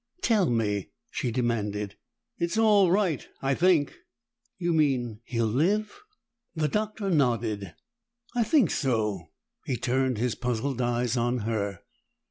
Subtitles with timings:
[0.23, 1.95] "Tell me!" she demanded.
[2.39, 3.99] "It's all right, I think."
[4.57, 6.01] "You mean he'll live?"
[6.55, 7.75] The Doctor nodded.
[8.35, 9.27] "I think so."
[9.67, 11.81] He turned his puzzled eyes on her.